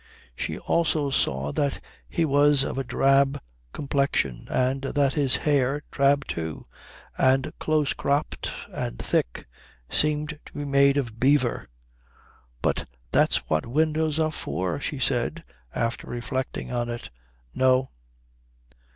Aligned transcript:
She 0.35 0.57
also 0.57 1.11
saw 1.11 1.51
that 1.51 1.79
he 2.09 2.25
was 2.25 2.63
of 2.63 2.79
a 2.79 2.83
drab 2.83 3.39
complexion, 3.71 4.47
and 4.49 4.81
that 4.81 5.13
his 5.13 5.35
hair, 5.35 5.83
drab, 5.91 6.25
too, 6.25 6.65
and 7.19 7.53
close 7.59 7.93
cropped 7.93 8.51
and 8.73 8.97
thick, 8.97 9.45
seemed 9.91 10.39
to 10.47 10.53
be 10.53 10.65
made 10.65 10.97
of 10.97 11.19
beaver. 11.19 11.67
"But 12.63 12.89
that's 13.11 13.47
what 13.47 13.67
windows 13.67 14.17
are 14.17 14.31
for," 14.31 14.79
she 14.79 14.97
said, 14.97 15.43
after 15.75 16.07
reflecting 16.07 16.71
on 16.73 16.89
it. 16.89 17.11
"No." 17.53 17.91